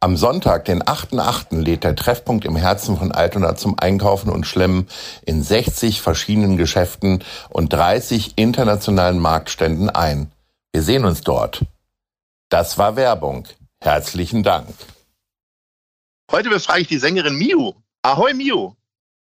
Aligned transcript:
Am 0.00 0.16
Sonntag, 0.16 0.64
den 0.66 0.80
8.8., 0.80 1.60
lädt 1.60 1.82
der 1.82 1.96
Treffpunkt 1.96 2.44
im 2.44 2.54
Herzen 2.54 2.96
von 2.96 3.10
Altona 3.10 3.56
zum 3.56 3.76
Einkaufen 3.80 4.30
und 4.30 4.46
Schlemmen 4.46 4.86
in 5.26 5.42
60 5.42 6.00
verschiedenen 6.00 6.56
Geschäften 6.56 7.24
und 7.48 7.72
30 7.72 8.34
internationalen 8.36 9.18
Marktständen 9.18 9.90
ein. 9.90 10.30
Wir 10.72 10.82
sehen 10.82 11.04
uns 11.04 11.22
dort. 11.22 11.64
Das 12.48 12.78
war 12.78 12.94
Werbung. 12.94 13.48
Herzlichen 13.80 14.44
Dank. 14.44 14.68
Heute 16.30 16.48
befrage 16.48 16.82
ich 16.82 16.88
die 16.88 16.98
Sängerin 16.98 17.34
Miu. 17.34 17.72
Ahoi 18.02 18.34
Miu. 18.34 18.74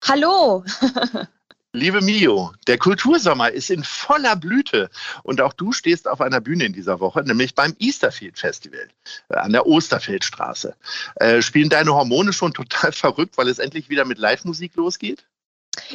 Hallo. 0.06 0.64
Liebe 1.76 2.02
Mio, 2.02 2.54
der 2.68 2.78
Kultursommer 2.78 3.50
ist 3.50 3.72
in 3.72 3.84
voller 3.84 4.36
Blüte 4.36 4.92
und 5.24 5.42
auch 5.42 5.54
du 5.54 5.72
stehst 5.72 6.08
auf 6.08 6.22
einer 6.22 6.40
Bühne 6.40 6.66
in 6.66 6.74
dieser 6.74 7.00
Woche, 7.00 7.24
nämlich 7.24 7.56
beim 7.56 7.76
Easterfield 7.80 8.38
Festival 8.38 8.90
äh, 9.30 9.38
an 9.38 9.54
der 9.54 9.66
Osterfeldstraße. 9.66 10.76
Äh, 11.16 11.42
spielen 11.42 11.70
deine 11.70 11.96
Hormone 11.96 12.32
schon 12.32 12.54
total 12.54 12.92
verrückt, 12.92 13.40
weil 13.40 13.48
es 13.48 13.58
endlich 13.58 13.90
wieder 13.90 14.06
mit 14.06 14.20
Live-Musik 14.20 14.76
losgeht? 14.76 15.26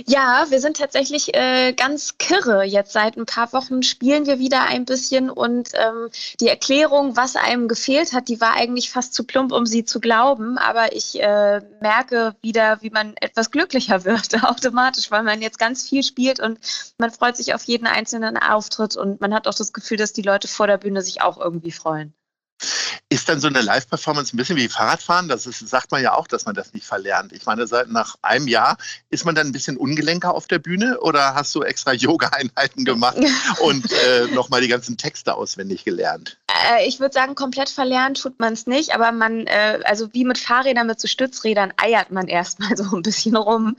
Ja, 0.06 0.46
wir 0.48 0.60
sind 0.60 0.76
tatsächlich 0.76 1.34
äh, 1.34 1.72
ganz 1.72 2.18
kirre. 2.18 2.64
Jetzt 2.64 2.92
seit 2.92 3.16
ein 3.16 3.26
paar 3.26 3.52
Wochen 3.52 3.82
spielen 3.82 4.26
wir 4.26 4.38
wieder 4.38 4.62
ein 4.62 4.84
bisschen 4.84 5.30
und 5.30 5.70
ähm, 5.74 6.10
die 6.40 6.48
Erklärung, 6.48 7.16
was 7.16 7.36
einem 7.36 7.68
gefehlt 7.68 8.12
hat, 8.12 8.28
die 8.28 8.40
war 8.40 8.54
eigentlich 8.54 8.90
fast 8.90 9.14
zu 9.14 9.24
plump, 9.24 9.52
um 9.52 9.66
sie 9.66 9.84
zu 9.84 10.00
glauben. 10.00 10.58
Aber 10.58 10.92
ich 10.94 11.20
äh, 11.20 11.60
merke 11.80 12.34
wieder, 12.42 12.82
wie 12.82 12.90
man 12.90 13.14
etwas 13.20 13.50
glücklicher 13.50 14.04
wird, 14.04 14.42
automatisch, 14.44 15.10
weil 15.10 15.22
man 15.22 15.42
jetzt 15.42 15.58
ganz 15.58 15.88
viel 15.88 16.02
spielt 16.02 16.40
und 16.40 16.58
man 16.98 17.10
freut 17.10 17.36
sich 17.36 17.54
auf 17.54 17.62
jeden 17.64 17.86
einzelnen 17.86 18.36
Auftritt 18.36 18.96
und 18.96 19.20
man 19.20 19.32
hat 19.32 19.46
auch 19.46 19.54
das 19.54 19.72
Gefühl, 19.72 19.96
dass 19.96 20.12
die 20.12 20.22
Leute 20.22 20.48
vor 20.48 20.66
der 20.66 20.78
Bühne 20.78 21.02
sich 21.02 21.22
auch 21.22 21.38
irgendwie 21.38 21.72
freuen. 21.72 22.14
Ist 23.10 23.28
dann 23.28 23.40
so 23.40 23.48
eine 23.48 23.62
Live-Performance 23.62 24.34
ein 24.34 24.36
bisschen 24.36 24.56
wie 24.56 24.68
Fahrradfahren? 24.68 25.28
Das 25.28 25.46
ist, 25.46 25.66
sagt 25.66 25.90
man 25.90 26.02
ja 26.02 26.12
auch, 26.12 26.26
dass 26.26 26.44
man 26.44 26.54
das 26.54 26.74
nicht 26.74 26.84
verlernt. 26.84 27.32
Ich 27.32 27.46
meine, 27.46 27.66
seit 27.66 27.88
nach 27.88 28.16
einem 28.20 28.48
Jahr 28.48 28.76
ist 29.08 29.24
man 29.24 29.34
dann 29.34 29.46
ein 29.46 29.52
bisschen 29.52 29.78
ungelenker 29.78 30.34
auf 30.34 30.46
der 30.46 30.58
Bühne 30.58 31.00
oder 31.00 31.34
hast 31.34 31.54
du 31.54 31.62
extra 31.62 31.92
Yoga-Einheiten 31.94 32.84
gemacht 32.84 33.16
und 33.60 33.90
äh, 33.90 34.26
nochmal 34.34 34.60
die 34.60 34.68
ganzen 34.68 34.98
Texte 34.98 35.34
auswendig 35.34 35.84
gelernt? 35.84 36.36
Äh, 36.70 36.86
ich 36.86 37.00
würde 37.00 37.12
sagen, 37.12 37.34
komplett 37.34 37.68
verlernt 37.68 38.20
tut 38.20 38.38
man 38.38 38.52
es 38.52 38.66
nicht, 38.66 38.94
aber 38.94 39.12
man, 39.12 39.46
äh, 39.46 39.80
also 39.84 40.12
wie 40.12 40.24
mit 40.24 40.38
Fahrrädern, 40.38 40.86
mit 40.86 41.00
so 41.00 41.08
Stützrädern 41.08 41.72
eiert 41.76 42.10
man 42.10 42.28
erstmal 42.28 42.76
so 42.76 42.96
ein 42.96 43.02
bisschen 43.02 43.36
rum 43.36 43.76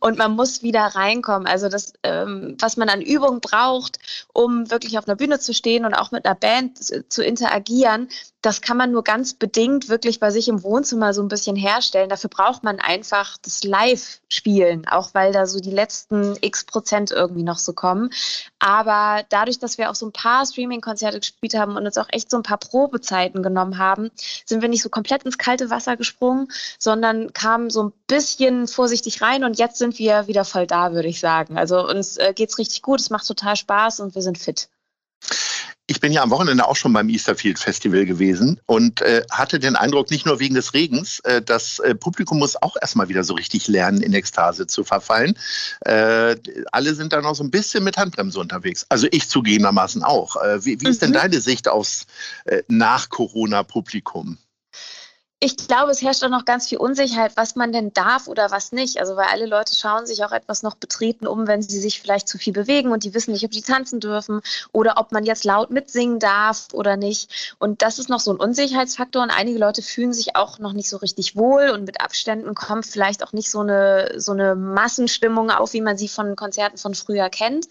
und 0.00 0.18
man 0.18 0.32
muss 0.32 0.62
wieder 0.62 0.82
reinkommen. 0.82 1.46
Also 1.46 1.68
das, 1.68 1.92
ähm, 2.02 2.56
was 2.58 2.76
man 2.76 2.88
an 2.88 3.02
Übung 3.02 3.40
braucht, 3.40 3.98
um 4.32 4.70
wirklich 4.70 4.98
auf 4.98 5.06
einer 5.06 5.16
Bühne 5.16 5.38
zu 5.38 5.54
stehen 5.54 5.84
und 5.84 5.94
auch 5.94 6.10
mit 6.10 6.24
einer 6.24 6.34
Band 6.34 6.78
zu 7.12 7.24
interagieren, 7.24 8.08
das 8.42 8.60
kann 8.60 8.76
man 8.76 8.90
nur 8.90 9.04
ganz 9.04 9.34
bedingt 9.34 9.88
wirklich 9.88 10.18
bei 10.18 10.32
sich 10.32 10.48
im 10.48 10.64
Wohnzimmer 10.64 11.14
so 11.14 11.22
ein 11.22 11.28
bisschen 11.28 11.54
herstellen. 11.54 12.08
Dafür 12.08 12.28
braucht 12.28 12.64
man 12.64 12.80
einfach 12.80 13.38
das 13.38 13.62
Live-Spielen, 13.62 14.88
auch 14.88 15.14
weil 15.14 15.32
da 15.32 15.46
so 15.46 15.60
die 15.60 15.70
letzten 15.70 16.36
x 16.40 16.64
Prozent 16.64 17.12
irgendwie 17.12 17.44
noch 17.44 17.58
so 17.58 17.72
kommen. 17.72 18.10
Aber 18.58 19.22
dadurch, 19.28 19.60
dass 19.60 19.78
wir 19.78 19.90
auch 19.90 19.94
so 19.94 20.06
ein 20.06 20.12
paar 20.12 20.44
Streaming-Konzerte 20.44 21.20
gespielt 21.20 21.54
haben 21.54 21.76
und 21.76 21.86
uns 21.86 21.96
auch 21.96 22.08
echt 22.10 22.21
so 22.30 22.36
ein 22.36 22.42
paar 22.42 22.58
Probezeiten 22.58 23.42
genommen 23.42 23.78
haben, 23.78 24.10
sind 24.44 24.62
wir 24.62 24.68
nicht 24.68 24.82
so 24.82 24.88
komplett 24.88 25.24
ins 25.24 25.38
kalte 25.38 25.70
Wasser 25.70 25.96
gesprungen, 25.96 26.48
sondern 26.78 27.32
kamen 27.32 27.70
so 27.70 27.84
ein 27.84 27.92
bisschen 28.06 28.66
vorsichtig 28.68 29.22
rein 29.22 29.44
und 29.44 29.58
jetzt 29.58 29.78
sind 29.78 29.98
wir 29.98 30.26
wieder 30.26 30.44
voll 30.44 30.66
da, 30.66 30.92
würde 30.92 31.08
ich 31.08 31.20
sagen. 31.20 31.58
Also 31.58 31.86
uns 31.86 32.16
äh, 32.16 32.32
geht's 32.34 32.58
richtig 32.58 32.82
gut, 32.82 33.00
es 33.00 33.10
macht 33.10 33.26
total 33.26 33.56
Spaß 33.56 34.00
und 34.00 34.14
wir 34.14 34.22
sind 34.22 34.38
fit. 34.38 34.68
Ich 35.88 36.00
bin 36.00 36.12
ja 36.12 36.22
am 36.22 36.30
Wochenende 36.30 36.66
auch 36.66 36.76
schon 36.76 36.92
beim 36.92 37.08
Easterfield 37.08 37.58
Festival 37.58 38.04
gewesen 38.06 38.60
und 38.66 39.02
äh, 39.02 39.24
hatte 39.30 39.58
den 39.58 39.74
Eindruck, 39.74 40.10
nicht 40.10 40.26
nur 40.26 40.38
wegen 40.38 40.54
des 40.54 40.74
Regens, 40.74 41.18
äh, 41.20 41.42
das 41.42 41.80
äh, 41.80 41.94
Publikum 41.94 42.38
muss 42.38 42.60
auch 42.62 42.76
erstmal 42.80 43.08
wieder 43.08 43.24
so 43.24 43.34
richtig 43.34 43.66
lernen, 43.66 44.00
in 44.00 44.12
Ekstase 44.14 44.66
zu 44.66 44.84
verfallen. 44.84 45.36
Äh, 45.80 46.36
alle 46.70 46.94
sind 46.94 47.12
da 47.12 47.20
noch 47.20 47.34
so 47.34 47.42
ein 47.42 47.50
bisschen 47.50 47.82
mit 47.82 47.96
Handbremse 47.96 48.38
unterwegs. 48.38 48.86
Also 48.88 49.08
ich 49.10 49.28
zugegebenermaßen 49.28 50.04
auch. 50.04 50.36
Äh, 50.36 50.64
wie, 50.64 50.80
wie 50.80 50.88
ist 50.88 51.02
denn 51.02 51.10
mhm. 51.10 51.14
deine 51.14 51.40
Sicht 51.40 51.68
aufs 51.68 52.06
äh, 52.44 52.62
Nach-Corona-Publikum? 52.68 54.38
Ich 55.44 55.56
glaube, 55.56 55.90
es 55.90 56.00
herrscht 56.02 56.22
auch 56.22 56.28
noch 56.28 56.44
ganz 56.44 56.68
viel 56.68 56.78
Unsicherheit, 56.78 57.32
was 57.34 57.56
man 57.56 57.72
denn 57.72 57.92
darf 57.92 58.28
oder 58.28 58.52
was 58.52 58.70
nicht. 58.70 59.00
Also 59.00 59.16
weil 59.16 59.26
alle 59.26 59.46
Leute 59.46 59.74
schauen 59.74 60.06
sich 60.06 60.24
auch 60.24 60.30
etwas 60.30 60.62
noch 60.62 60.76
betreten 60.76 61.26
um, 61.26 61.48
wenn 61.48 61.62
sie 61.62 61.80
sich 61.80 62.00
vielleicht 62.00 62.28
zu 62.28 62.38
viel 62.38 62.52
bewegen 62.52 62.92
und 62.92 63.02
die 63.02 63.12
wissen 63.12 63.32
nicht, 63.32 63.44
ob 63.44 63.50
die 63.50 63.62
tanzen 63.62 63.98
dürfen 63.98 64.40
oder 64.70 64.98
ob 64.98 65.10
man 65.10 65.24
jetzt 65.24 65.42
laut 65.42 65.70
mitsingen 65.70 66.20
darf 66.20 66.68
oder 66.72 66.96
nicht. 66.96 67.56
Und 67.58 67.82
das 67.82 67.98
ist 67.98 68.08
noch 68.08 68.20
so 68.20 68.32
ein 68.32 68.36
Unsicherheitsfaktor 68.36 69.20
und 69.20 69.30
einige 69.30 69.58
Leute 69.58 69.82
fühlen 69.82 70.12
sich 70.12 70.36
auch 70.36 70.60
noch 70.60 70.74
nicht 70.74 70.88
so 70.88 70.98
richtig 70.98 71.34
wohl 71.34 71.70
und 71.70 71.86
mit 71.86 72.00
Abständen 72.00 72.54
kommt 72.54 72.86
vielleicht 72.86 73.24
auch 73.24 73.32
nicht 73.32 73.50
so 73.50 73.60
eine, 73.60 74.20
so 74.20 74.30
eine 74.30 74.54
Massenstimmung 74.54 75.50
auf, 75.50 75.72
wie 75.72 75.80
man 75.80 75.98
sie 75.98 76.06
von 76.06 76.36
Konzerten 76.36 76.78
von 76.78 76.94
früher 76.94 77.28
kennt. 77.30 77.66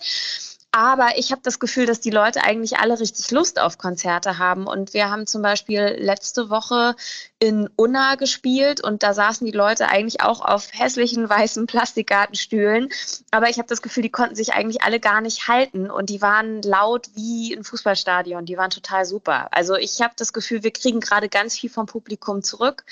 Aber 0.73 1.17
ich 1.17 1.33
habe 1.33 1.41
das 1.43 1.59
Gefühl, 1.59 1.85
dass 1.85 1.99
die 1.99 2.11
Leute 2.11 2.45
eigentlich 2.45 2.77
alle 2.79 2.97
richtig 2.97 3.29
Lust 3.31 3.59
auf 3.59 3.77
Konzerte 3.77 4.37
haben. 4.37 4.67
Und 4.67 4.93
wir 4.93 5.09
haben 5.09 5.27
zum 5.27 5.41
Beispiel 5.41 5.97
letzte 5.99 6.49
Woche 6.49 6.95
in 7.39 7.69
Unna 7.75 8.15
gespielt 8.15 8.81
und 8.81 9.03
da 9.03 9.13
saßen 9.13 9.45
die 9.45 9.51
Leute 9.51 9.89
eigentlich 9.89 10.21
auch 10.21 10.39
auf 10.39 10.69
hässlichen 10.71 11.27
weißen 11.27 11.67
Plastikgartenstühlen. 11.67 12.87
Aber 13.31 13.49
ich 13.49 13.57
habe 13.57 13.67
das 13.67 13.81
Gefühl, 13.81 14.03
die 14.03 14.11
konnten 14.11 14.35
sich 14.35 14.53
eigentlich 14.53 14.81
alle 14.81 15.01
gar 15.01 15.19
nicht 15.19 15.49
halten 15.49 15.91
und 15.91 16.09
die 16.09 16.21
waren 16.21 16.61
laut 16.61 17.09
wie 17.15 17.53
ein 17.53 17.65
Fußballstadion. 17.65 18.45
Die 18.45 18.57
waren 18.57 18.69
total 18.69 19.03
super. 19.03 19.49
Also 19.51 19.75
ich 19.75 20.01
habe 20.01 20.13
das 20.15 20.31
Gefühl, 20.31 20.63
wir 20.63 20.71
kriegen 20.71 21.01
gerade 21.01 21.27
ganz 21.27 21.59
viel 21.59 21.69
vom 21.69 21.85
Publikum 21.85 22.43
zurück, 22.43 22.85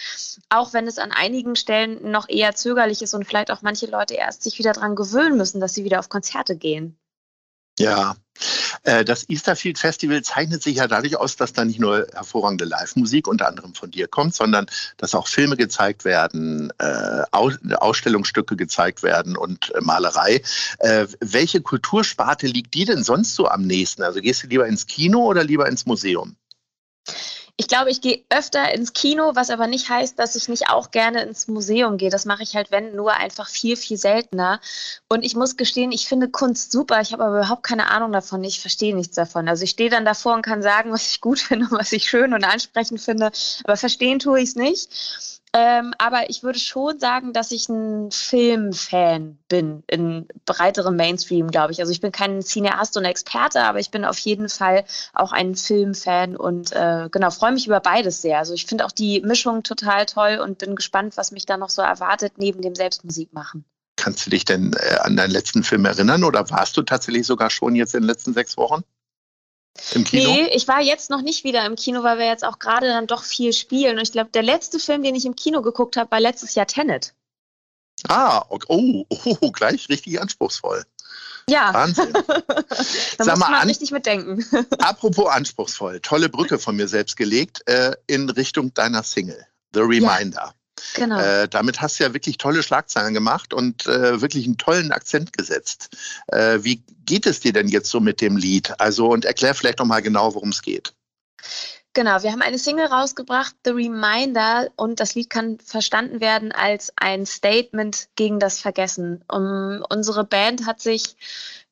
auch 0.50 0.74
wenn 0.74 0.86
es 0.86 0.98
an 0.98 1.14
einigen 1.14 1.56
Stellen 1.56 2.12
noch 2.12 2.28
eher 2.28 2.56
zögerlich 2.56 3.02
ist 3.02 3.14
und 3.14 3.26
vielleicht 3.26 3.52
auch 3.52 3.62
manche 3.62 3.86
Leute 3.86 4.16
erst 4.16 4.44
sich 4.44 4.60
wieder 4.60 4.74
daran 4.74 4.98
gewöhnen 4.98 5.38
müssen, 5.38 5.62
dass 5.62 5.74
sie 5.74 5.86
wieder 5.86 6.00
auf 6.00 6.10
Konzerte 6.10 6.58
gehen. 6.58 6.99
Ja, 7.80 8.18
äh, 8.84 9.06
das 9.06 9.30
Easterfield 9.30 9.78
Festival 9.78 10.22
zeichnet 10.22 10.62
sich 10.62 10.78
ja 10.78 10.88
dadurch 10.88 11.16
aus, 11.18 11.38
dass 11.38 11.54
da 11.54 11.64
nicht 11.64 11.80
nur 11.80 12.08
hervorragende 12.14 12.66
Live-Musik 12.66 13.26
unter 13.26 13.48
anderem 13.48 13.74
von 13.74 13.90
dir 13.90 14.10
kommt, 14.10 14.36
sondern 14.36 14.66
dass 14.98 15.16
auch 15.16 15.28
Filme 15.28 15.56
gezeigt 15.56 16.04
werden, 16.04 16.72
äh, 16.78 17.24
Ausstellungsstücke 17.32 18.58
gezeigt 18.58 19.02
werden 19.02 19.38
und 19.38 19.74
äh, 19.76 19.82
Malerei. 19.82 20.42
Welche 21.22 21.62
Kultursparte 21.62 22.48
liegt 22.48 22.74
dir 22.74 22.86
denn 22.86 23.04
sonst 23.04 23.36
so 23.36 23.48
am 23.48 23.62
nächsten? 23.64 24.04
Also 24.04 24.20
gehst 24.20 24.44
du 24.44 24.48
lieber 24.48 24.68
ins 24.68 24.88
Kino 24.88 25.26
oder 25.26 25.44
lieber 25.44 25.68
ins 25.68 25.86
Museum? 25.86 26.36
Ich 27.60 27.68
glaube, 27.68 27.92
ich 27.92 28.00
gehe 28.00 28.24
öfter 28.30 28.74
ins 28.74 28.94
Kino, 28.94 29.32
was 29.36 29.50
aber 29.50 29.68
nicht 29.68 29.90
heißt, 29.90 30.18
dass 30.18 30.38
ich 30.38 30.48
nicht 30.48 30.70
auch 30.70 30.92
gerne 30.92 31.24
ins 31.24 31.50
Museum 31.50 31.98
gehe. 31.98 32.10
Das 32.10 32.24
mache 32.24 32.42
ich 32.42 32.56
halt, 32.56 32.72
wenn, 32.72 32.96
nur 32.96 33.12
einfach 33.16 33.50
viel, 33.50 33.76
viel 33.76 33.98
seltener. 33.98 34.62
Und 35.10 35.24
ich 35.26 35.36
muss 35.36 35.58
gestehen, 35.58 35.92
ich 35.92 36.08
finde 36.08 36.30
Kunst 36.30 36.72
super. 36.72 37.02
Ich 37.02 37.12
habe 37.12 37.26
aber 37.26 37.40
überhaupt 37.40 37.64
keine 37.64 37.92
Ahnung 37.92 38.14
davon. 38.14 38.46
Ich 38.46 38.62
verstehe 38.62 38.96
nichts 38.96 39.18
davon. 39.18 39.50
Also 39.50 39.66
ich 39.66 39.72
stehe 39.72 39.90
dann 39.90 40.06
davor 40.06 40.36
und 40.36 40.42
kann 40.42 40.62
sagen, 40.62 40.92
was 40.94 41.12
ich 41.12 41.20
gut 41.20 41.40
finde 41.40 41.68
was 41.72 41.92
ich 41.92 42.08
schön 42.08 42.34
und 42.34 42.46
ansprechend 42.46 43.02
finde. 43.02 43.30
Aber 43.66 43.76
verstehen 43.76 44.20
tue 44.20 44.40
ich 44.40 44.52
es 44.52 44.56
nicht. 44.56 45.39
Ähm, 45.52 45.96
aber 45.98 46.30
ich 46.30 46.44
würde 46.44 46.60
schon 46.60 47.00
sagen, 47.00 47.34
dass 47.34 47.52
ich 47.52 47.70
ein 47.70 48.12
Filmfan 48.12 49.40
bin, 49.48 49.84
in 49.88 50.28
breiterem 50.46 50.96
Mainstream, 50.96 51.50
glaube 51.50 51.72
ich. 51.72 51.80
Also 51.80 51.92
ich 51.92 52.02
bin 52.02 52.12
kein 52.12 52.44
Cineast 52.44 52.96
und 52.98 53.06
Experte, 53.06 53.64
aber 53.64 53.80
ich 53.80 53.90
bin 53.90 54.06
auf 54.06 54.20
jeden 54.20 54.48
Fall 54.48 54.86
auch 55.14 55.32
ein 55.32 55.56
Filmfan 55.56 56.36
und 56.36 56.72
äh, 56.74 57.10
genau, 57.12 57.32
freue 57.32 57.54
mich 57.54 57.66
über 57.66 57.80
beides 57.80 58.22
sehr. 58.22 58.38
Also 58.38 58.54
ich 58.54 58.68
finde 58.68 58.86
auch 58.86 58.92
die 58.92 59.22
Mischung 59.22 59.64
total 59.64 60.06
toll 60.06 60.40
und 60.44 60.60
bin 60.60 60.76
gespannt, 60.76 61.18
was 61.18 61.32
mich 61.32 61.48
da 61.48 61.58
noch 61.58 61.70
so 61.70 61.82
erwartet, 61.82 62.34
neben 62.38 62.62
dem 62.62 62.76
Selbstmusik 62.76 63.34
machen. 63.34 63.66
Kannst 63.96 64.28
du 64.28 64.30
dich 64.30 64.46
denn 64.46 64.74
äh, 64.74 64.98
an 65.00 65.18
deinen 65.18 65.32
letzten 65.32 65.64
Film 65.64 65.86
erinnern 65.86 66.24
oder 66.24 66.48
warst 66.52 66.78
du 66.78 66.84
tatsächlich 66.84 67.26
sogar 67.26 67.50
schon 67.50 67.74
jetzt 67.74 67.96
in 67.96 68.02
den 68.02 68.08
letzten 68.08 68.34
sechs 68.34 68.56
Wochen? 68.56 68.84
Im 69.94 70.04
Kino? 70.04 70.32
Nee, 70.32 70.50
ich 70.54 70.68
war 70.68 70.82
jetzt 70.82 71.10
noch 71.10 71.22
nicht 71.22 71.44
wieder 71.44 71.66
im 71.66 71.76
Kino, 71.76 72.04
weil 72.04 72.18
wir 72.18 72.26
jetzt 72.26 72.46
auch 72.46 72.60
gerade 72.60 72.88
dann 72.88 73.08
doch 73.08 73.24
viel 73.24 73.54
spielen. 73.54 73.98
Und 73.98 74.04
ich 74.04 74.12
glaube, 74.12 74.30
der 74.32 74.44
letzte 74.44 74.80
Film, 74.80 75.04
den 75.04 75.16
ich 75.16 75.26
im 75.26 75.36
Kino 75.36 75.62
geguckt 75.62 75.98
habe, 75.98 76.12
war 76.12 76.20
letztes 76.20 76.56
Jahr 76.56 76.68
Tenet. 76.68 77.14
Ah, 78.08 78.46
okay. 78.50 78.66
oh, 78.70 79.06
oh, 79.10 79.52
gleich 79.52 79.90
richtig 79.90 80.22
anspruchsvoll. 80.22 80.86
Ja. 81.50 81.74
Wahnsinn. 81.74 82.14
da 82.14 82.24
Sag 83.18 83.38
muss 83.38 83.40
man 83.40 83.54
an, 83.56 83.68
richtig 83.68 83.92
mitdenken. 83.92 84.46
apropos 84.80 85.28
anspruchsvoll, 85.28 86.00
tolle 86.02 86.30
Brücke 86.30 86.60
von 86.60 86.76
mir 86.76 86.88
selbst 86.88 87.18
gelegt 87.18 87.68
äh, 87.68 87.96
in 88.08 88.30
Richtung 88.30 88.74
deiner 88.74 89.04
Single, 89.04 89.46
The 89.74 89.82
Reminder. 89.82 90.54
Ja. 90.54 90.54
Genau. 90.96 91.20
Äh, 91.20 91.48
damit 91.48 91.82
hast 91.82 92.00
du 92.00 92.04
ja 92.04 92.14
wirklich 92.14 92.38
tolle 92.38 92.64
Schlagzeilen 92.64 93.14
gemacht 93.14 93.54
und 93.54 93.86
äh, 93.88 94.22
wirklich 94.22 94.46
einen 94.46 94.58
tollen 94.58 94.92
Akzent 94.92 95.34
gesetzt. 95.34 95.98
Äh, 96.28 96.60
wie 96.62 96.84
geht 97.06 97.26
es 97.26 97.40
dir 97.40 97.54
denn 97.54 97.68
jetzt 97.68 97.90
so 97.90 98.00
mit 98.00 98.22
dem 98.22 98.38
Lied? 98.38 98.80
Also 98.80 99.08
und 99.08 99.26
erklär 99.26 99.56
vielleicht 99.56 99.80
noch 99.80 99.86
mal 99.86 100.02
genau, 100.02 100.34
worum 100.34 100.50
es 100.50 100.62
geht. 100.62 100.94
Genau, 102.00 102.24
wir 102.24 102.32
haben 102.32 102.42
eine 102.42 102.58
Single 102.58 102.86
rausgebracht, 102.86 103.54
The 103.66 103.72
Reminder, 103.72 104.70
und 104.78 105.02
das 105.02 105.16
Lied 105.16 105.30
kann 105.30 105.60
verstanden 105.60 106.22
werden 106.22 106.54
als 106.54 106.94
ein 106.96 107.26
Statement 107.26 108.08
gegen 108.16 108.40
das 108.40 108.62
Vergessen. 108.62 109.22
Um, 109.30 109.84
unsere 109.90 110.24
Band 110.24 110.66
hat 110.66 110.80
sich 110.80 111.18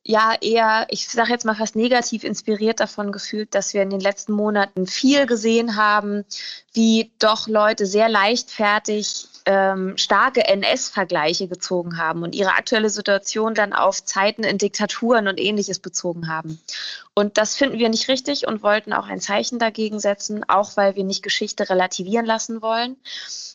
ja 0.03 0.35
eher, 0.41 0.85
ich 0.89 1.07
sage 1.07 1.31
jetzt 1.31 1.45
mal 1.45 1.55
fast 1.55 1.77
negativ 1.77 2.25
inspiriert 2.25 2.81
davon 2.81 3.13
gefühlt, 3.13 3.55
dass 3.55 3.73
wir 3.73 3.81
in 3.81 3.89
den 3.89 4.01
letzten 4.01 4.33
Monaten 4.33 4.85
viel 4.85 5.27
gesehen 5.27 5.77
haben, 5.77 6.25
wie 6.73 7.09
doch 7.19 7.47
Leute 7.47 7.85
sehr 7.85 8.09
leichtfertig 8.09 9.29
ähm, 9.47 9.97
starke 9.97 10.45
NS-Vergleiche 10.45 11.47
gezogen 11.47 11.97
haben 11.97 12.21
und 12.23 12.35
ihre 12.35 12.55
aktuelle 12.55 12.89
Situation 12.89 13.53
dann 13.55 13.71
auf 13.71 14.03
Zeiten 14.03 14.43
in 14.43 14.57
Diktaturen 14.57 15.29
und 15.29 15.39
ähnliches 15.39 15.79
bezogen 15.79 16.27
haben. 16.27 16.59
Und 17.13 17.37
das 17.37 17.55
finden 17.55 17.79
wir 17.79 17.87
nicht 17.87 18.09
richtig 18.09 18.45
und 18.45 18.61
wollten 18.61 18.91
auch 18.91 19.07
ein 19.07 19.21
Zeichen 19.21 19.57
dagegen 19.57 20.01
setzen, 20.01 20.43
auch 20.49 20.75
weil 20.75 20.97
wir 20.97 21.05
nicht 21.05 21.23
Geschichte 21.23 21.69
relativieren 21.69 22.25
lassen 22.25 22.61
wollen. 22.61 22.97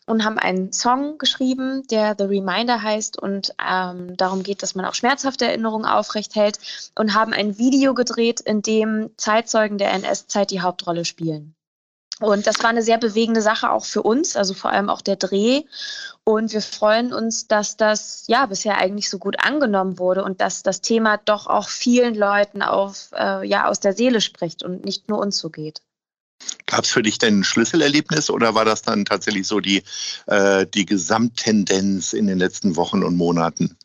Und 0.06 0.24
haben 0.24 0.38
einen 0.38 0.72
Song 0.72 1.18
geschrieben, 1.18 1.86
der 1.88 2.16
The 2.18 2.24
Reminder 2.24 2.82
heißt 2.82 3.18
und 3.18 3.54
ähm, 3.64 4.16
darum 4.16 4.42
geht, 4.42 4.62
dass 4.62 4.74
man 4.74 4.84
auch 4.84 4.94
schmerzhafte 4.94 5.44
Erinnerungen 5.44 5.86
aufrechthält 5.86 6.58
und 6.96 7.14
haben 7.14 7.32
ein 7.32 7.58
Video 7.58 7.94
gedreht, 7.94 8.40
in 8.40 8.62
dem 8.62 9.10
Zeitzeugen 9.16 9.78
der 9.78 9.92
NS-Zeit 9.92 10.50
die 10.50 10.62
Hauptrolle 10.62 11.04
spielen. 11.04 11.54
Und 12.22 12.46
das 12.46 12.62
war 12.62 12.70
eine 12.70 12.82
sehr 12.82 12.98
bewegende 12.98 13.42
Sache 13.42 13.70
auch 13.70 13.84
für 13.84 14.02
uns, 14.02 14.36
also 14.36 14.54
vor 14.54 14.70
allem 14.70 14.88
auch 14.88 15.02
der 15.02 15.16
Dreh. 15.16 15.62
Und 16.22 16.52
wir 16.52 16.62
freuen 16.62 17.12
uns, 17.12 17.48
dass 17.48 17.76
das 17.76 18.24
ja 18.28 18.46
bisher 18.46 18.78
eigentlich 18.78 19.10
so 19.10 19.19
gut 19.19 19.44
angenommen 19.44 19.98
wurde 19.98 20.22
und 20.22 20.40
dass 20.40 20.62
das 20.62 20.80
Thema 20.80 21.16
doch 21.16 21.48
auch 21.48 21.69
vielen 21.69 22.14
Leuten 22.14 22.62
auf, 22.62 23.10
äh, 23.12 23.46
ja, 23.46 23.69
aus 23.69 23.80
der 23.80 23.92
Seele 23.92 24.20
spricht 24.20 24.62
und 24.62 24.84
nicht 24.84 25.08
nur 25.08 25.19
uns 25.19 25.38
so 25.38 25.50
geht. 25.50 25.82
Gab 26.66 26.84
es 26.84 26.90
für 26.90 27.02
dich 27.02 27.19
denn 27.19 27.40
ein 27.40 27.44
Schlüsselerlebnis 27.44 28.30
oder 28.30 28.54
war 28.54 28.64
das 28.64 28.82
dann 28.82 29.04
tatsächlich 29.04 29.46
so 29.46 29.58
die, 29.58 29.82
äh, 30.26 30.66
die 30.66 30.86
Gesamttendenz 30.86 32.12
in 32.12 32.28
den 32.28 32.38
letzten 32.38 32.76
Wochen 32.76 33.02
und 33.02 33.16
Monaten? 33.16 33.76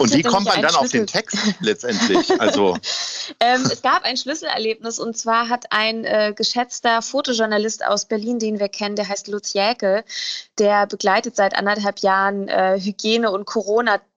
Und 0.00 0.12
wie 0.12 0.22
kommt 0.22 0.46
man 0.46 0.62
dann 0.62 0.74
auf 0.74 0.88
den 0.88 1.06
Text 1.06 1.38
letztendlich? 1.60 2.40
Also 2.40 2.76
ähm, 3.38 3.62
es 3.70 3.82
gab 3.82 4.04
ein 4.04 4.16
Schlüsselerlebnis 4.16 4.98
und 4.98 5.16
zwar 5.16 5.48
hat 5.48 5.66
ein 5.70 6.04
äh, 6.04 6.32
geschätzter 6.34 7.02
Fotojournalist 7.02 7.84
aus 7.84 8.06
Berlin, 8.06 8.38
den 8.38 8.58
wir 8.58 8.68
kennen, 8.68 8.96
der 8.96 9.08
heißt 9.08 9.28
Lutz 9.28 9.52
Jäkel, 9.52 10.04
der 10.58 10.86
begleitet 10.86 11.36
seit 11.36 11.54
anderthalb 11.54 12.00
Jahren 12.00 12.48
äh, 12.48 12.78
Hygiene- 12.80 13.30
und 13.30 13.46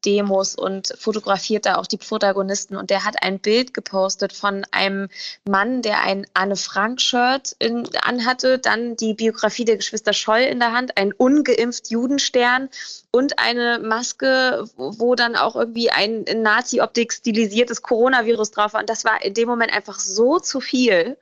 Corona-Demos 0.04 0.56
und 0.56 0.94
fotografiert 0.98 1.66
da 1.66 1.78
auch 1.78 1.88
die 1.88 1.98
Protagonisten 1.98 2.76
und 2.76 2.90
der 2.90 3.06
hat 3.06 3.24
ein 3.24 3.40
Bild 3.40 3.74
gepostet 3.74 4.34
von 4.34 4.66
einem 4.72 5.10
Mann, 5.46 5.82
der 5.82 6.02
ein 6.02 6.28
Anne-Frank-Shirt 6.34 7.56
anhatte, 8.04 8.60
dann 8.60 8.96
die 8.96 9.14
Biografie 9.14 9.66
der 9.66 9.78
Geschwister 9.78 10.14
Scholl 10.14 10.42
in 10.42 10.60
der 10.60 10.74
Hand, 10.74 10.98
ein 10.98 11.14
ungeimpft 11.14 11.90
Judenstern 11.90 12.70
und 13.12 13.40
eine 13.40 13.80
Maske, 13.80 14.66
wo 14.76 15.16
dann 15.16 15.36
auch 15.36 15.56
irgendwie 15.56 15.90
ein 15.90 16.24
in 16.24 16.42
Nazi-Optik 16.42 17.14
stilisiertes 17.14 17.82
Coronavirus 17.82 18.52
drauf 18.52 18.74
war. 18.74 18.82
Und 18.82 18.90
das 18.90 19.06
war 19.06 19.24
in 19.24 19.34
dem 19.34 19.48
Moment 19.48 19.74
einfach 19.74 20.00
so 20.00 20.40
zu 20.40 20.60
viel, 20.60 21.18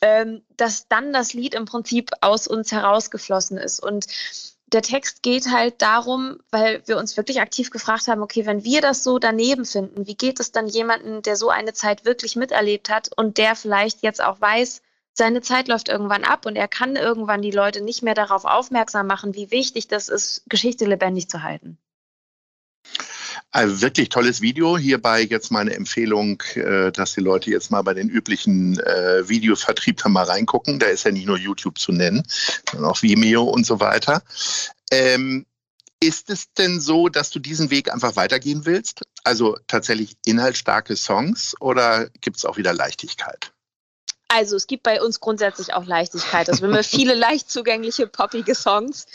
ähm, 0.00 0.42
dass 0.56 0.88
dann 0.88 1.12
das 1.12 1.34
Lied 1.34 1.54
im 1.54 1.66
Prinzip 1.66 2.10
aus 2.20 2.46
uns 2.46 2.72
herausgeflossen 2.72 3.58
ist. 3.58 3.80
Und 3.80 4.06
der 4.72 4.82
Text 4.82 5.22
geht 5.22 5.50
halt 5.50 5.82
darum, 5.82 6.38
weil 6.50 6.82
wir 6.86 6.96
uns 6.96 7.16
wirklich 7.16 7.40
aktiv 7.40 7.70
gefragt 7.70 8.08
haben, 8.08 8.22
okay, 8.22 8.46
wenn 8.46 8.64
wir 8.64 8.80
das 8.80 9.02
so 9.02 9.18
daneben 9.18 9.64
finden, 9.64 10.06
wie 10.06 10.14
geht 10.14 10.38
es 10.38 10.52
dann 10.52 10.68
jemandem, 10.68 11.22
der 11.22 11.36
so 11.36 11.50
eine 11.50 11.72
Zeit 11.72 12.04
wirklich 12.04 12.36
miterlebt 12.36 12.88
hat 12.88 13.10
und 13.16 13.38
der 13.38 13.56
vielleicht 13.56 14.02
jetzt 14.02 14.22
auch 14.22 14.40
weiß, 14.40 14.82
seine 15.12 15.42
Zeit 15.42 15.68
läuft 15.68 15.88
irgendwann 15.88 16.24
ab 16.24 16.46
und 16.46 16.56
er 16.56 16.68
kann 16.68 16.96
irgendwann 16.96 17.42
die 17.42 17.50
Leute 17.50 17.82
nicht 17.82 18.02
mehr 18.02 18.14
darauf 18.14 18.44
aufmerksam 18.44 19.06
machen, 19.06 19.34
wie 19.34 19.50
wichtig 19.50 19.88
das 19.88 20.08
ist, 20.08 20.44
Geschichte 20.48 20.84
lebendig 20.84 21.28
zu 21.28 21.42
halten. 21.42 21.78
Ein 23.52 23.80
wirklich 23.80 24.10
tolles 24.10 24.40
Video. 24.40 24.78
Hierbei 24.78 25.22
jetzt 25.22 25.50
meine 25.50 25.74
Empfehlung, 25.74 26.40
äh, 26.54 26.92
dass 26.92 27.14
die 27.14 27.20
Leute 27.20 27.50
jetzt 27.50 27.70
mal 27.70 27.82
bei 27.82 27.94
den 27.94 28.08
üblichen 28.08 28.78
äh, 28.78 29.28
Videovertriebern 29.28 30.12
mal 30.12 30.24
reingucken. 30.24 30.78
Da 30.78 30.86
ist 30.86 31.04
ja 31.04 31.10
nicht 31.10 31.26
nur 31.26 31.36
YouTube 31.36 31.78
zu 31.78 31.90
nennen, 31.90 32.22
sondern 32.70 32.90
auch 32.90 33.02
Vimeo 33.02 33.42
und 33.42 33.66
so 33.66 33.80
weiter. 33.80 34.22
Ähm, 34.92 35.46
ist 35.98 36.30
es 36.30 36.52
denn 36.54 36.80
so, 36.80 37.08
dass 37.08 37.30
du 37.30 37.40
diesen 37.40 37.70
Weg 37.70 37.92
einfach 37.92 38.14
weitergehen 38.14 38.66
willst? 38.66 39.02
Also 39.24 39.58
tatsächlich 39.66 40.16
inhaltsstarke 40.24 40.96
Songs 40.96 41.54
oder 41.60 42.08
gibt 42.20 42.36
es 42.36 42.44
auch 42.44 42.56
wieder 42.56 42.72
Leichtigkeit? 42.72 43.52
Also 44.32 44.54
es 44.54 44.68
gibt 44.68 44.84
bei 44.84 45.02
uns 45.02 45.18
grundsätzlich 45.18 45.74
auch 45.74 45.86
Leichtigkeit. 45.86 46.48
Also 46.48 46.62
wir 46.62 46.72
haben 46.72 46.84
viele 46.84 47.14
leicht 47.14 47.50
zugängliche, 47.50 48.06
poppige 48.06 48.54
Songs, 48.54 49.06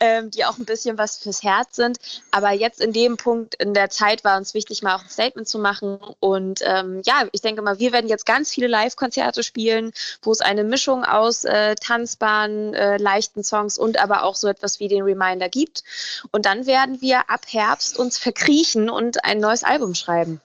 ähm, 0.00 0.32
die 0.32 0.44
auch 0.44 0.58
ein 0.58 0.64
bisschen 0.64 0.98
was 0.98 1.16
fürs 1.16 1.44
Herz 1.44 1.76
sind. 1.76 1.98
Aber 2.32 2.50
jetzt 2.50 2.80
in 2.80 2.92
dem 2.92 3.16
Punkt 3.16 3.54
in 3.54 3.72
der 3.72 3.88
Zeit 3.90 4.24
war 4.24 4.36
uns 4.36 4.52
wichtig, 4.52 4.82
mal 4.82 4.96
auch 4.96 5.02
ein 5.02 5.08
Statement 5.08 5.48
zu 5.48 5.60
machen. 5.60 6.00
Und 6.18 6.58
ähm, 6.64 7.02
ja, 7.04 7.22
ich 7.30 7.40
denke 7.40 7.62
mal, 7.62 7.78
wir 7.78 7.92
werden 7.92 8.08
jetzt 8.08 8.26
ganz 8.26 8.50
viele 8.50 8.66
Live-Konzerte 8.66 9.44
spielen, 9.44 9.92
wo 10.22 10.32
es 10.32 10.40
eine 10.40 10.64
Mischung 10.64 11.04
aus 11.04 11.44
äh, 11.44 11.76
tanzbaren, 11.76 12.74
äh, 12.74 12.96
leichten 12.96 13.44
Songs 13.44 13.78
und 13.78 13.98
aber 13.98 14.24
auch 14.24 14.34
so 14.34 14.48
etwas 14.48 14.80
wie 14.80 14.88
den 14.88 15.02
Reminder 15.02 15.48
gibt. 15.48 15.84
Und 16.32 16.46
dann 16.46 16.66
werden 16.66 17.00
wir 17.00 17.30
ab 17.30 17.42
Herbst 17.46 17.96
uns 17.96 18.18
verkriechen 18.18 18.90
und 18.90 19.24
ein 19.24 19.38
neues 19.38 19.62
Album 19.62 19.94
schreiben, 19.94 20.40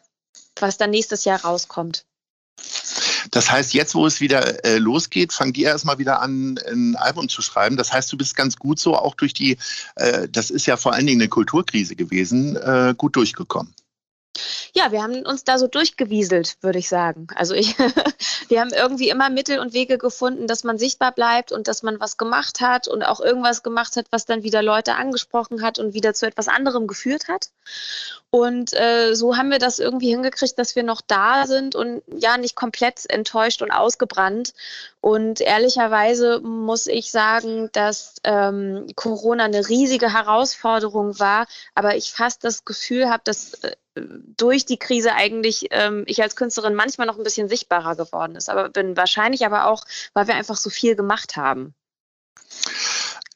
was 0.59 0.77
dann 0.77 0.91
nächstes 0.91 1.25
Jahr 1.25 1.41
rauskommt. 1.41 2.05
Das 3.31 3.51
heißt, 3.51 3.73
jetzt, 3.73 3.95
wo 3.95 4.05
es 4.05 4.21
wieder 4.21 4.63
äh, 4.65 4.77
losgeht, 4.77 5.33
fangen 5.33 5.53
die 5.53 5.63
erstmal 5.63 5.97
wieder 5.97 6.21
an, 6.21 6.59
ein 6.69 6.95
Album 6.95 7.29
zu 7.29 7.41
schreiben. 7.41 7.77
Das 7.77 7.93
heißt, 7.93 8.11
du 8.11 8.17
bist 8.17 8.35
ganz 8.35 8.57
gut 8.57 8.79
so 8.79 8.95
auch 8.95 9.15
durch 9.15 9.33
die, 9.33 9.57
äh, 9.95 10.27
das 10.29 10.49
ist 10.49 10.65
ja 10.65 10.77
vor 10.77 10.93
allen 10.93 11.05
Dingen 11.05 11.21
eine 11.21 11.29
Kulturkrise 11.29 11.95
gewesen, 11.95 12.55
äh, 12.55 12.93
gut 12.97 13.15
durchgekommen. 13.15 13.73
Ja, 14.73 14.91
wir 14.91 15.01
haben 15.01 15.25
uns 15.25 15.43
da 15.43 15.57
so 15.57 15.67
durchgewieselt, 15.67 16.57
würde 16.61 16.79
ich 16.79 16.89
sagen. 16.89 17.27
Also 17.35 17.53
ich, 17.53 17.77
wir 18.47 18.59
haben 18.59 18.71
irgendwie 18.73 19.09
immer 19.09 19.29
Mittel 19.29 19.59
und 19.59 19.73
Wege 19.73 19.97
gefunden, 19.97 20.47
dass 20.47 20.63
man 20.63 20.77
sichtbar 20.77 21.11
bleibt 21.11 21.51
und 21.51 21.67
dass 21.67 21.83
man 21.83 21.99
was 21.99 22.17
gemacht 22.17 22.61
hat 22.61 22.87
und 22.87 23.03
auch 23.03 23.19
irgendwas 23.19 23.63
gemacht 23.63 23.95
hat, 23.95 24.07
was 24.11 24.25
dann 24.25 24.43
wieder 24.43 24.61
Leute 24.61 24.95
angesprochen 24.95 25.61
hat 25.61 25.79
und 25.79 25.93
wieder 25.93 26.13
zu 26.13 26.27
etwas 26.27 26.47
anderem 26.47 26.87
geführt 26.87 27.27
hat. 27.27 27.49
Und 28.31 28.73
äh, 28.73 29.15
so 29.15 29.37
haben 29.37 29.49
wir 29.49 29.57
das 29.57 29.79
irgendwie 29.79 30.09
hingekriegt, 30.09 30.59
dass 30.59 30.75
wir 30.75 30.83
noch 30.83 31.01
da 31.01 31.47
sind 31.47 31.75
und 31.75 32.03
ja, 32.07 32.37
nicht 32.37 32.55
komplett 32.55 33.09
enttäuscht 33.09 33.63
und 33.63 33.71
ausgebrannt. 33.71 34.53
Und 35.01 35.41
ehrlicherweise 35.41 36.39
muss 36.41 36.85
ich 36.85 37.09
sagen, 37.11 37.69
dass 37.71 38.15
ähm, 38.23 38.87
Corona 38.95 39.45
eine 39.45 39.67
riesige 39.67 40.13
Herausforderung 40.13 41.19
war, 41.19 41.47
aber 41.73 41.95
ich 41.95 42.11
fast 42.11 42.43
das 42.43 42.65
Gefühl 42.65 43.09
habe, 43.09 43.21
dass 43.23 43.55
äh, 43.63 43.75
durch 44.37 44.65
die 44.65 44.77
Krise 44.77 45.13
eigentlich 45.13 45.67
ähm, 45.71 46.03
ich 46.07 46.21
als 46.21 46.35
Künstlerin 46.35 46.75
manchmal 46.75 47.07
noch 47.07 47.17
ein 47.17 47.23
bisschen 47.23 47.49
sichtbarer 47.49 47.95
geworden 47.95 48.35
ist. 48.35 48.49
Aber 48.49 48.69
bin 48.69 48.97
wahrscheinlich 48.97 49.45
aber 49.45 49.65
auch, 49.65 49.85
weil 50.13 50.27
wir 50.27 50.35
einfach 50.35 50.57
so 50.57 50.69
viel 50.69 50.95
gemacht 50.95 51.35
haben. 51.37 51.73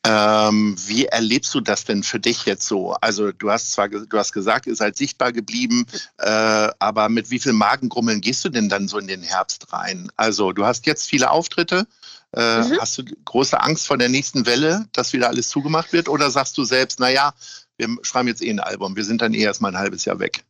Ähm, 0.06 0.76
wie 0.86 1.06
erlebst 1.06 1.54
du 1.54 1.62
das 1.62 1.86
denn 1.86 2.04
für 2.04 2.20
dich 2.20 2.46
jetzt 2.46 2.68
so? 2.68 2.94
Also 3.00 3.32
du 3.32 3.50
hast 3.50 3.72
zwar 3.72 3.88
du 3.88 4.18
hast 4.18 4.34
gesagt, 4.34 4.68
ihr 4.68 4.76
seid 4.76 4.98
sichtbar 4.98 5.32
geblieben, 5.32 5.86
äh, 6.18 6.70
aber 6.80 7.08
mit 7.08 7.30
wie 7.30 7.40
viel 7.40 7.54
Magengrummeln 7.54 8.20
gehst 8.20 8.44
du 8.44 8.50
denn 8.50 8.68
dann 8.68 8.90
so 8.90 8.98
in 8.98 9.08
den 9.08 9.24
Herbst 9.24 9.72
rein? 9.72 10.12
Also 10.18 10.52
du 10.52 10.66
hast 10.66 10.86
jetzt 10.88 11.08
viele 11.08 11.32
Auftritte. 11.32 11.88
Äh, 12.36 12.64
mhm. 12.64 12.80
Hast 12.82 12.98
du 12.98 13.04
große 13.26 13.62
Angst 13.62 13.88
vor 13.88 13.98
der 13.98 14.10
nächsten 14.10 14.46
Welle, 14.46 14.88
dass 14.92 15.14
wieder 15.14 15.30
alles 15.30 15.48
zugemacht 15.50 15.94
wird? 15.94 16.10
Oder 16.10 16.32
sagst 16.32 16.58
du 16.58 16.66
selbst, 16.66 17.00
naja, 17.00 17.34
wir 17.78 17.88
schreiben 18.02 18.28
jetzt 18.28 18.42
eh 18.42 18.50
ein 18.50 18.60
Album, 18.60 18.96
wir 18.96 19.06
sind 19.06 19.22
dann 19.22 19.34
eh 19.34 19.44
erst 19.44 19.62
mal 19.62 19.70
ein 19.70 19.78
halbes 19.78 20.04
Jahr 20.04 20.20
weg? 20.20 20.44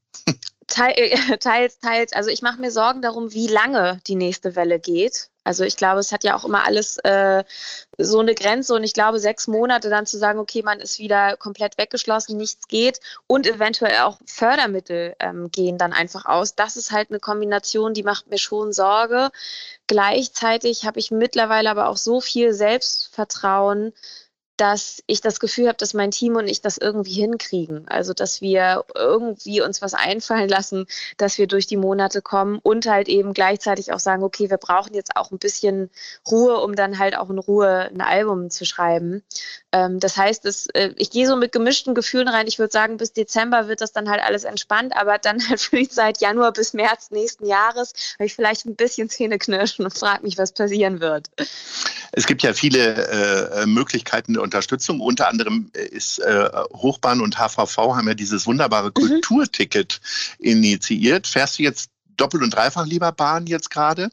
teils, 1.39 1.79
teils. 1.79 2.13
Also 2.13 2.29
ich 2.29 2.41
mache 2.41 2.59
mir 2.59 2.71
Sorgen 2.71 3.01
darum, 3.01 3.33
wie 3.33 3.47
lange 3.47 3.99
die 4.07 4.15
nächste 4.15 4.55
Welle 4.55 4.79
geht. 4.79 5.29
Also 5.45 5.65
ich 5.65 5.75
glaube, 5.75 5.99
es 5.99 6.13
hat 6.13 6.23
ja 6.23 6.35
auch 6.35 6.45
immer 6.45 6.65
alles 6.65 6.97
äh, 6.99 7.43
so 7.97 8.19
eine 8.19 8.33
Grenze 8.33 8.73
und 8.75 8.83
ich 8.83 8.93
glaube, 8.93 9.19
sechs 9.19 9.47
Monate 9.47 9.89
dann 9.89 10.05
zu 10.05 10.17
sagen, 10.17 10.39
okay, 10.39 10.63
man 10.63 10.79
ist 10.79 10.99
wieder 10.99 11.35
komplett 11.35 11.77
weggeschlossen, 11.77 12.37
nichts 12.37 12.69
geht 12.69 13.01
und 13.27 13.45
eventuell 13.45 13.99
auch 14.03 14.19
Fördermittel 14.25 15.15
ähm, 15.19 15.51
gehen 15.51 15.77
dann 15.77 15.91
einfach 15.91 16.25
aus. 16.25 16.55
Das 16.55 16.77
ist 16.77 16.91
halt 16.91 17.09
eine 17.09 17.19
Kombination, 17.19 17.93
die 17.93 18.03
macht 18.03 18.29
mir 18.29 18.37
schon 18.37 18.71
Sorge. 18.71 19.31
Gleichzeitig 19.87 20.85
habe 20.85 20.99
ich 20.99 21.11
mittlerweile 21.11 21.69
aber 21.69 21.89
auch 21.89 21.97
so 21.97 22.21
viel 22.21 22.53
Selbstvertrauen, 22.53 23.93
dass 24.57 25.03
ich 25.07 25.21
das 25.21 25.39
Gefühl 25.39 25.67
habe, 25.67 25.77
dass 25.77 25.93
mein 25.93 26.11
Team 26.11 26.35
und 26.35 26.47
ich 26.47 26.61
das 26.61 26.77
irgendwie 26.77 27.13
hinkriegen. 27.13 27.87
Also, 27.87 28.13
dass 28.13 28.41
wir 28.41 28.85
irgendwie 28.95 29.61
uns 29.61 29.81
was 29.81 29.93
einfallen 29.93 30.47
lassen, 30.47 30.85
dass 31.17 31.37
wir 31.37 31.47
durch 31.47 31.65
die 31.65 31.77
Monate 31.77 32.21
kommen 32.21 32.59
und 32.61 32.85
halt 32.85 33.07
eben 33.07 33.33
gleichzeitig 33.33 33.91
auch 33.91 33.99
sagen, 33.99 34.23
okay, 34.23 34.49
wir 34.49 34.57
brauchen 34.57 34.93
jetzt 34.93 35.15
auch 35.15 35.31
ein 35.31 35.39
bisschen 35.39 35.89
Ruhe, 36.29 36.57
um 36.59 36.75
dann 36.75 36.99
halt 36.99 37.17
auch 37.17 37.29
in 37.29 37.39
Ruhe 37.39 37.89
ein 37.93 38.01
Album 38.01 38.49
zu 38.49 38.65
schreiben. 38.65 39.23
Ähm, 39.71 39.99
das 39.99 40.17
heißt, 40.17 40.45
es, 40.45 40.67
äh, 40.67 40.91
ich 40.97 41.09
gehe 41.09 41.27
so 41.27 41.35
mit 41.35 41.51
gemischten 41.51 41.95
Gefühlen 41.95 42.27
rein. 42.27 42.47
Ich 42.47 42.59
würde 42.59 42.71
sagen, 42.71 42.97
bis 42.97 43.13
Dezember 43.13 43.67
wird 43.67 43.81
das 43.81 43.91
dann 43.91 44.09
halt 44.09 44.21
alles 44.21 44.43
entspannt, 44.43 44.95
aber 44.95 45.17
dann 45.17 45.47
halt 45.49 45.61
für 45.61 45.77
die 45.77 45.89
Zeit 45.89 46.21
Januar 46.21 46.53
bis 46.53 46.73
März 46.73 47.09
nächsten 47.09 47.47
Jahres 47.47 47.93
habe 48.15 48.25
ich 48.25 48.35
vielleicht 48.35 48.65
ein 48.65 48.75
bisschen 48.75 49.09
Zähne 49.09 49.39
knirschen 49.39 49.85
und 49.85 49.97
frage 49.97 50.23
mich, 50.23 50.37
was 50.37 50.51
passieren 50.51 50.99
wird. 50.99 51.29
Es 52.11 52.27
gibt 52.27 52.43
ja 52.43 52.53
viele 52.53 53.07
äh, 53.07 53.65
Möglichkeiten 53.65 54.37
Unterstützung. 54.43 54.99
Unter 54.99 55.27
anderem 55.27 55.71
äh, 55.73 55.85
ist 55.85 56.19
äh, 56.19 56.49
Hochbahn 56.73 57.21
und 57.21 57.37
HVV 57.37 57.77
haben 57.77 58.07
ja 58.07 58.13
dieses 58.13 58.45
wunderbare 58.45 58.89
mhm. 58.89 58.93
Kulturticket 58.93 59.99
initiiert. 60.39 61.27
Fährst 61.27 61.57
du 61.57 61.63
jetzt 61.63 61.89
doppelt 62.17 62.43
und 62.43 62.53
dreifach 62.53 62.85
lieber 62.85 63.11
Bahn 63.11 63.47
jetzt 63.47 63.69
gerade? 63.69 64.09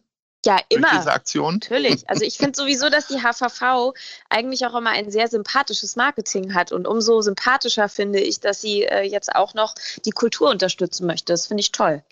Ja, 0.46 0.58
immer. 0.70 0.88
Diese 0.96 1.12
Aktion? 1.12 1.54
Natürlich. 1.54 2.08
Also 2.08 2.24
ich 2.24 2.36
finde 2.38 2.56
sowieso, 2.56 2.88
dass 2.88 3.08
die 3.08 3.20
HVV 3.20 3.92
eigentlich 4.30 4.64
auch 4.66 4.74
immer 4.74 4.90
ein 4.90 5.10
sehr 5.10 5.28
sympathisches 5.28 5.96
Marketing 5.96 6.54
hat. 6.54 6.72
Und 6.72 6.86
umso 6.86 7.20
sympathischer 7.20 7.88
finde 7.88 8.20
ich, 8.20 8.40
dass 8.40 8.60
sie 8.60 8.84
äh, 8.84 9.02
jetzt 9.02 9.34
auch 9.34 9.54
noch 9.54 9.74
die 10.04 10.12
Kultur 10.12 10.50
unterstützen 10.50 11.06
möchte. 11.06 11.32
Das 11.32 11.46
finde 11.46 11.60
ich 11.60 11.72
toll. 11.72 12.02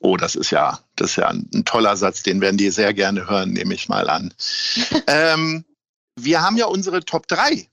Oh, 0.00 0.16
das 0.16 0.34
ist 0.34 0.50
ja, 0.50 0.80
das 0.96 1.10
ist 1.10 1.16
ja 1.16 1.28
ein, 1.28 1.48
ein, 1.52 1.64
toller 1.66 1.96
Satz, 1.96 2.22
den 2.22 2.40
werden 2.40 2.56
die 2.56 2.70
sehr 2.70 2.94
gerne 2.94 3.28
hören, 3.28 3.52
nehme 3.52 3.74
ich 3.74 3.88
mal 3.88 4.08
an. 4.08 4.32
ähm, 5.06 5.64
wir 6.24 6.42
haben 6.42 6.56
ja 6.56 6.66
unsere 6.66 7.04
Top 7.04 7.26
3 7.28 7.66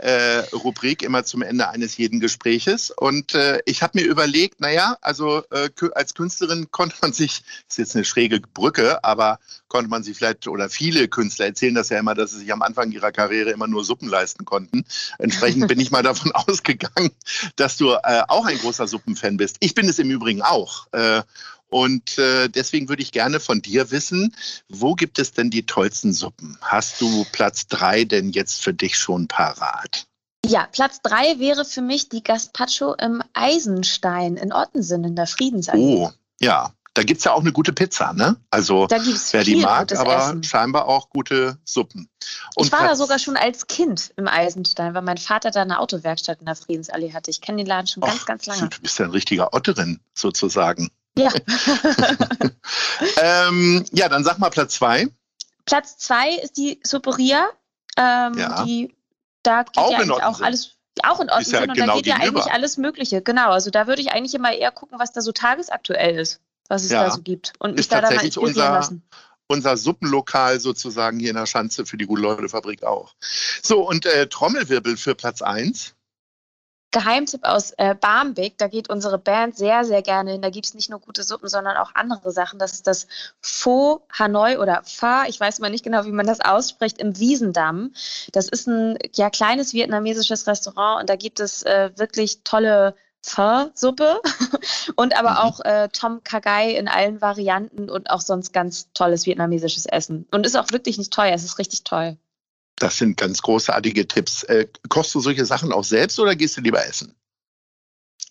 äh, 0.00 0.38
Rubrik 0.52 1.02
immer 1.02 1.24
zum 1.24 1.42
Ende 1.42 1.68
eines 1.68 1.96
jeden 1.96 2.20
Gespräches. 2.20 2.90
Und 2.90 3.34
äh, 3.34 3.60
ich 3.66 3.82
habe 3.82 4.00
mir 4.00 4.06
überlegt, 4.06 4.60
naja, 4.60 4.96
also 5.00 5.42
äh, 5.50 5.68
als 5.94 6.14
Künstlerin 6.14 6.70
konnte 6.70 6.96
man 7.02 7.12
sich, 7.12 7.42
ist 7.68 7.78
jetzt 7.78 7.94
eine 7.94 8.04
schräge 8.04 8.40
Brücke, 8.40 9.04
aber 9.04 9.38
konnte 9.68 9.90
man 9.90 10.02
sich 10.02 10.16
vielleicht, 10.16 10.48
oder 10.48 10.68
viele 10.68 11.08
Künstler 11.08 11.46
erzählen 11.46 11.74
das 11.74 11.90
ja 11.90 11.98
immer, 11.98 12.14
dass 12.14 12.30
sie 12.30 12.38
sich 12.38 12.52
am 12.52 12.62
Anfang 12.62 12.90
ihrer 12.92 13.12
Karriere 13.12 13.50
immer 13.50 13.66
nur 13.66 13.84
Suppen 13.84 14.08
leisten 14.08 14.44
konnten. 14.44 14.84
Entsprechend 15.18 15.68
bin 15.68 15.80
ich 15.80 15.90
mal 15.90 16.02
davon 16.10 16.32
ausgegangen, 16.32 17.10
dass 17.56 17.76
du 17.76 17.92
äh, 17.92 18.22
auch 18.28 18.46
ein 18.46 18.58
großer 18.58 18.86
Suppenfan 18.86 19.36
bist. 19.36 19.56
Ich 19.60 19.74
bin 19.74 19.88
es 19.88 19.98
im 19.98 20.10
Übrigen 20.10 20.42
auch. 20.42 20.86
Und 21.70 22.18
äh, 22.18 22.48
deswegen 22.48 22.88
würde 22.88 23.02
ich 23.02 23.12
gerne 23.12 23.40
von 23.40 23.62
dir 23.62 23.90
wissen, 23.90 24.34
wo 24.68 24.94
gibt 24.94 25.18
es 25.18 25.32
denn 25.32 25.50
die 25.50 25.64
tollsten 25.64 26.12
Suppen? 26.12 26.58
Hast 26.60 27.00
du 27.00 27.24
Platz 27.32 27.68
drei 27.68 28.04
denn 28.04 28.30
jetzt 28.30 28.62
für 28.62 28.74
dich 28.74 28.98
schon 28.98 29.28
parat? 29.28 30.06
Ja, 30.44 30.66
Platz 30.72 31.00
drei 31.02 31.38
wäre 31.38 31.64
für 31.64 31.82
mich 31.82 32.08
die 32.08 32.22
Gazpacho 32.22 32.94
im 32.94 33.22
Eisenstein 33.34 34.36
in 34.36 34.52
Ottensen 34.52 35.04
in 35.04 35.14
der 35.14 35.26
Friedensallee. 35.26 35.96
Oh, 35.96 36.10
ja. 36.40 36.72
Da 36.94 37.04
gibt 37.04 37.18
es 37.18 37.24
ja 37.24 37.32
auch 37.32 37.40
eine 37.40 37.52
gute 37.52 37.72
Pizza, 37.72 38.12
ne? 38.12 38.36
Also 38.50 38.88
wer 38.90 39.44
die 39.44 39.56
mag, 39.56 39.96
aber 39.96 40.16
Essen. 40.16 40.42
scheinbar 40.42 40.88
auch 40.88 41.08
gute 41.08 41.56
Suppen. 41.64 42.08
Und 42.56 42.66
ich 42.66 42.72
war 42.72 42.80
Platz 42.80 42.90
da 42.90 42.96
sogar 42.96 43.18
schon 43.20 43.36
als 43.36 43.68
Kind 43.68 44.12
im 44.16 44.26
Eisenstein, 44.26 44.92
weil 44.92 45.02
mein 45.02 45.16
Vater 45.16 45.52
da 45.52 45.62
eine 45.62 45.78
Autowerkstatt 45.78 46.40
in 46.40 46.46
der 46.46 46.56
Friedensallee 46.56 47.12
hatte. 47.12 47.30
Ich 47.30 47.40
kenne 47.40 47.58
den 47.58 47.66
Laden 47.68 47.86
schon 47.86 48.02
Och, 48.02 48.08
ganz, 48.08 48.26
ganz 48.26 48.46
lange. 48.46 48.68
Du 48.70 48.80
bist 48.80 48.98
ja 48.98 49.04
ein 49.04 49.12
richtiger 49.12 49.54
Otterin 49.54 50.00
sozusagen. 50.14 50.90
Ja. 51.18 51.30
ähm, 53.48 53.84
ja, 53.92 54.08
dann 54.08 54.24
sag 54.24 54.38
mal 54.38 54.50
Platz 54.50 54.74
zwei. 54.74 55.08
Platz 55.64 55.98
zwei 55.98 56.36
ist 56.36 56.56
die 56.56 56.80
Superia. 56.84 57.48
Ähm, 57.96 58.34
ja. 58.38 58.64
Die, 58.64 58.94
da 59.42 59.64
geht 59.64 59.76
auch 59.76 59.90
ja 59.92 59.98
eigentlich 59.98 60.22
auch 60.22 60.40
alles. 60.40 60.76
Auch 61.02 61.20
in 61.20 61.30
Ordnung. 61.30 61.52
Ja 61.52 61.62
und 61.62 61.74
genau 61.74 61.86
da 61.86 61.94
geht 61.94 62.06
ja 62.06 62.16
eigentlich 62.16 62.52
alles 62.52 62.76
Mögliche. 62.76 63.22
Genau. 63.22 63.50
Also 63.50 63.70
da 63.70 63.86
würde 63.86 64.02
ich 64.02 64.12
eigentlich 64.12 64.34
immer 64.34 64.52
eher 64.52 64.70
gucken, 64.70 64.98
was 64.98 65.12
da 65.12 65.20
so 65.20 65.32
tagesaktuell 65.32 66.18
ist, 66.18 66.40
was 66.68 66.84
es 66.84 66.90
ja. 66.90 67.04
da 67.04 67.10
so 67.10 67.22
gibt. 67.22 67.52
Und 67.58 67.72
mich 67.72 67.80
ist 67.80 67.92
da 67.92 68.00
dann 68.00 68.14
mal 68.14 68.30
unser, 68.36 68.70
lassen 68.70 69.02
unser 69.50 69.76
Suppenlokal 69.76 70.60
sozusagen 70.60 71.18
hier 71.18 71.30
in 71.30 71.36
der 71.36 71.46
Schanze 71.46 71.84
für 71.84 71.96
die 71.96 72.06
Gute-Leute-Fabrik 72.06 72.84
auch. 72.84 73.14
So, 73.62 73.86
und 73.86 74.06
äh, 74.06 74.28
Trommelwirbel 74.28 74.96
für 74.96 75.14
Platz 75.14 75.42
1. 75.42 75.94
Geheimtipp 76.92 77.44
aus 77.44 77.72
äh, 77.76 77.94
Barmbek, 77.94 78.58
da 78.58 78.66
geht 78.66 78.90
unsere 78.90 79.18
Band 79.18 79.56
sehr, 79.56 79.84
sehr 79.84 80.02
gerne 80.02 80.32
hin. 80.32 80.42
Da 80.42 80.50
gibt 80.50 80.66
es 80.66 80.74
nicht 80.74 80.90
nur 80.90 80.98
gute 80.98 81.22
Suppen, 81.22 81.48
sondern 81.48 81.76
auch 81.76 81.94
andere 81.94 82.32
Sachen. 82.32 82.58
Das 82.58 82.72
ist 82.72 82.86
das 82.86 83.06
Pho 83.40 84.02
Hanoi 84.12 84.58
oder 84.58 84.82
Pho, 84.84 85.24
ich 85.28 85.38
weiß 85.38 85.60
mal 85.60 85.70
nicht 85.70 85.84
genau, 85.84 86.04
wie 86.04 86.12
man 86.12 86.26
das 86.26 86.40
ausspricht, 86.40 86.98
im 86.98 87.18
Wiesendamm. 87.18 87.92
Das 88.32 88.48
ist 88.48 88.66
ein 88.66 88.98
ja, 89.14 89.30
kleines 89.30 89.72
vietnamesisches 89.72 90.46
Restaurant 90.46 91.00
und 91.00 91.10
da 91.10 91.16
gibt 91.16 91.40
es 91.40 91.62
äh, 91.62 91.90
wirklich 91.96 92.42
tolle 92.42 92.94
Pho-Suppe 93.22 94.20
und 94.96 95.16
aber 95.16 95.32
mhm. 95.32 95.36
auch 95.36 95.60
äh, 95.60 95.88
Tom 95.92 96.24
Kagai 96.24 96.72
in 96.72 96.88
allen 96.88 97.20
Varianten 97.20 97.90
und 97.90 98.10
auch 98.10 98.20
sonst 98.20 98.52
ganz 98.52 98.92
tolles 98.94 99.26
vietnamesisches 99.26 99.86
Essen. 99.86 100.26
Und 100.30 100.46
ist 100.46 100.56
auch 100.56 100.70
wirklich 100.72 100.98
nicht 100.98 101.12
teuer, 101.12 101.34
es 101.34 101.44
ist 101.44 101.58
richtig 101.58 101.84
toll. 101.84 102.16
Das 102.80 102.96
sind 102.96 103.16
ganz 103.16 103.42
großartige 103.42 104.08
Tipps. 104.08 104.42
Äh, 104.44 104.66
kochst 104.88 105.14
du 105.14 105.20
solche 105.20 105.44
Sachen 105.44 105.72
auch 105.72 105.84
selbst 105.84 106.18
oder 106.18 106.34
gehst 106.34 106.56
du 106.56 106.62
lieber 106.62 106.84
essen? 106.84 107.14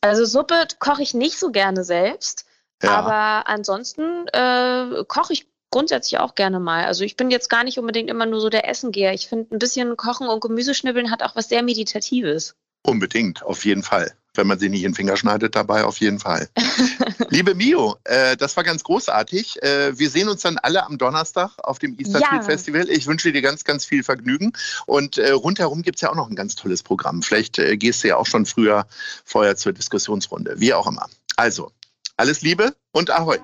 Also 0.01 0.25
Suppe 0.25 0.55
koche 0.79 1.03
ich 1.03 1.13
nicht 1.13 1.37
so 1.37 1.51
gerne 1.51 1.83
selbst, 1.83 2.45
ja. 2.81 2.89
aber 2.89 3.47
ansonsten 3.47 4.27
äh, 4.29 5.03
koche 5.07 5.33
ich 5.33 5.47
grundsätzlich 5.71 6.19
auch 6.19 6.33
gerne 6.33 6.59
mal. 6.59 6.85
Also 6.85 7.03
ich 7.03 7.15
bin 7.15 7.29
jetzt 7.29 7.49
gar 7.49 7.63
nicht 7.63 7.77
unbedingt 7.77 8.09
immer 8.09 8.25
nur 8.25 8.41
so 8.41 8.49
der 8.49 8.67
Essengeher. 8.67 9.13
Ich 9.13 9.27
finde, 9.27 9.55
ein 9.55 9.59
bisschen 9.59 9.95
Kochen 9.97 10.27
und 10.27 10.41
Gemüseschnibbeln 10.41 11.11
hat 11.11 11.21
auch 11.21 11.35
was 11.35 11.49
sehr 11.49 11.61
Meditatives. 11.61 12.55
Unbedingt, 12.83 13.43
auf 13.43 13.65
jeden 13.65 13.83
Fall 13.83 14.15
wenn 14.39 14.47
man 14.47 14.57
sich 14.57 14.69
nicht 14.69 14.83
in 14.83 14.91
den 14.91 14.95
Finger 14.95 15.17
schneidet 15.17 15.55
dabei, 15.55 15.83
auf 15.83 15.97
jeden 15.97 16.19
Fall. 16.19 16.49
Liebe 17.29 17.55
Mio, 17.55 17.97
äh, 18.05 18.37
das 18.37 18.55
war 18.55 18.63
ganz 18.63 18.83
großartig. 18.83 19.61
Äh, 19.61 19.97
wir 19.99 20.09
sehen 20.09 20.29
uns 20.29 20.41
dann 20.41 20.57
alle 20.57 20.85
am 20.85 20.97
Donnerstag 20.97 21.51
auf 21.63 21.77
dem 21.77 21.97
Easter 21.99 22.19
ja. 22.19 22.41
Festival. 22.41 22.89
Ich 22.89 23.05
wünsche 23.05 23.31
dir 23.31 23.41
ganz, 23.41 23.63
ganz 23.63 23.85
viel 23.85 24.03
Vergnügen. 24.03 24.53
Und 24.85 25.17
äh, 25.17 25.31
rundherum 25.31 25.81
gibt 25.81 25.97
es 25.97 26.01
ja 26.01 26.09
auch 26.09 26.15
noch 26.15 26.29
ein 26.29 26.35
ganz 26.35 26.55
tolles 26.55 26.83
Programm. 26.83 27.21
Vielleicht 27.21 27.59
äh, 27.59 27.77
gehst 27.77 28.03
du 28.03 28.07
ja 28.07 28.17
auch 28.17 28.25
schon 28.25 28.45
früher 28.45 28.87
vorher 29.25 29.57
zur 29.57 29.73
Diskussionsrunde, 29.73 30.55
wie 30.57 30.73
auch 30.73 30.87
immer. 30.87 31.07
Also, 31.35 31.71
alles 32.17 32.41
Liebe 32.41 32.73
und 32.91 33.11
Ahoi. 33.11 33.37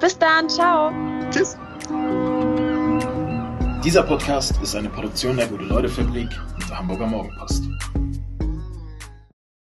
Bis 0.00 0.18
dann, 0.18 0.48
ciao. 0.48 0.92
Tschüss. 1.30 1.56
Dieser 3.84 4.02
Podcast 4.02 4.54
ist 4.62 4.74
eine 4.74 4.88
Produktion 4.88 5.36
der 5.36 5.46
Gute-Leute-Fabrik 5.46 6.28
und 6.54 6.68
der 6.68 6.78
Hamburger 6.78 7.06
Morgenpost. 7.06 7.64